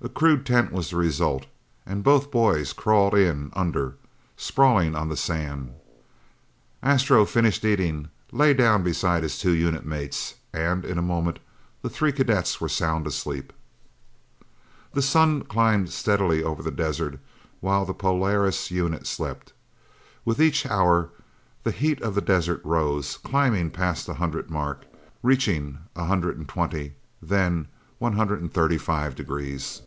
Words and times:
A 0.00 0.08
crude 0.08 0.46
tent 0.46 0.70
was 0.70 0.90
the 0.90 0.96
result 0.96 1.46
and 1.84 2.04
both 2.04 2.30
boys 2.30 2.72
crawled 2.72 3.14
in 3.16 3.50
under, 3.54 3.96
sprawling 4.36 4.94
on 4.94 5.08
the 5.08 5.16
sand. 5.16 5.72
Astro 6.84 7.24
finished 7.24 7.64
eating, 7.64 8.08
lay 8.30 8.54
down 8.54 8.84
beside 8.84 9.24
his 9.24 9.40
two 9.40 9.50
unit 9.50 9.84
mates, 9.84 10.34
and 10.52 10.84
in 10.84 10.98
a 10.98 11.02
moment 11.02 11.40
the 11.82 11.90
three 11.90 12.12
cadets 12.12 12.60
were 12.60 12.68
sound 12.68 13.08
asleep. 13.08 13.52
The 14.92 15.02
sun 15.02 15.42
climbed 15.42 15.90
steadily 15.90 16.44
over 16.44 16.62
the 16.62 16.70
desert 16.70 17.18
while 17.58 17.84
the 17.84 17.92
Polaris 17.92 18.70
unit 18.70 19.04
slept. 19.04 19.52
With 20.24 20.40
each 20.40 20.64
hour, 20.64 21.10
the 21.64 21.72
heat 21.72 22.00
of 22.02 22.14
the 22.14 22.20
desert 22.20 22.60
rose, 22.62 23.16
climbing 23.16 23.72
past 23.72 24.06
the 24.06 24.14
hundred 24.14 24.48
mark, 24.48 24.84
reaching 25.24 25.78
one 25.94 26.06
hundred 26.06 26.38
and 26.38 26.48
twenty, 26.48 26.92
then 27.20 27.66
one 27.98 28.12
hundred 28.12 28.40
and 28.40 28.54
thirty 28.54 28.78
five 28.78 29.16
degrees. 29.16 29.82